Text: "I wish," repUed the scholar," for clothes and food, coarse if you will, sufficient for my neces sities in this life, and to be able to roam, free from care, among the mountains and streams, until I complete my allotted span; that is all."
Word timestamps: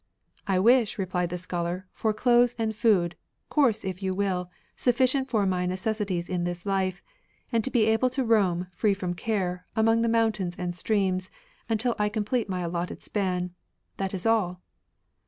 "I 0.47 0.57
wish," 0.57 0.97
repUed 0.97 1.29
the 1.29 1.37
scholar," 1.37 1.85
for 1.93 2.11
clothes 2.11 2.55
and 2.57 2.75
food, 2.75 3.15
coarse 3.49 3.85
if 3.85 4.01
you 4.01 4.15
will, 4.15 4.49
sufficient 4.75 5.29
for 5.29 5.45
my 5.45 5.67
neces 5.67 6.03
sities 6.03 6.27
in 6.27 6.43
this 6.43 6.65
life, 6.65 7.03
and 7.51 7.63
to 7.63 7.69
be 7.69 7.85
able 7.85 8.09
to 8.17 8.23
roam, 8.25 8.65
free 8.71 8.95
from 8.95 9.13
care, 9.13 9.67
among 9.75 10.01
the 10.01 10.09
mountains 10.09 10.55
and 10.57 10.75
streams, 10.75 11.29
until 11.69 11.93
I 11.99 12.09
complete 12.09 12.49
my 12.49 12.61
allotted 12.61 13.03
span; 13.03 13.53
that 13.97 14.15
is 14.15 14.25
all." 14.25 14.63